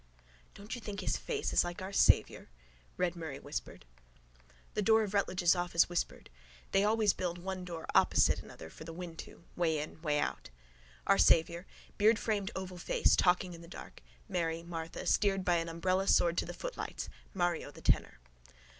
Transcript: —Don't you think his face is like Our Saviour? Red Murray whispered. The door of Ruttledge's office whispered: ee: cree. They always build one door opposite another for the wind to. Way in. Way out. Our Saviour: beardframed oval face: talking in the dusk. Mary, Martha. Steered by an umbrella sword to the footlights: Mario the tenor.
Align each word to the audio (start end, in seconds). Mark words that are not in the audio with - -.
—Don't 0.55 0.73
you 0.73 0.81
think 0.81 1.01
his 1.01 1.15
face 1.15 1.53
is 1.53 1.63
like 1.63 1.79
Our 1.79 1.93
Saviour? 1.93 2.49
Red 2.97 3.15
Murray 3.15 3.37
whispered. 3.37 3.85
The 4.73 4.81
door 4.81 5.03
of 5.03 5.11
Ruttledge's 5.13 5.55
office 5.55 5.89
whispered: 5.89 6.31
ee: 6.31 6.31
cree. 6.59 6.67
They 6.71 6.83
always 6.83 7.13
build 7.13 7.37
one 7.37 7.63
door 7.63 7.85
opposite 7.93 8.39
another 8.41 8.71
for 8.71 8.83
the 8.83 8.93
wind 8.93 9.19
to. 9.19 9.43
Way 9.55 9.77
in. 9.77 10.01
Way 10.01 10.19
out. 10.19 10.49
Our 11.05 11.19
Saviour: 11.19 11.67
beardframed 11.99 12.49
oval 12.55 12.79
face: 12.79 13.15
talking 13.15 13.53
in 13.53 13.61
the 13.61 13.67
dusk. 13.67 14.01
Mary, 14.27 14.63
Martha. 14.63 15.05
Steered 15.05 15.45
by 15.45 15.57
an 15.57 15.69
umbrella 15.69 16.07
sword 16.07 16.35
to 16.39 16.47
the 16.47 16.55
footlights: 16.55 17.07
Mario 17.35 17.69
the 17.69 17.81
tenor. 17.81 18.17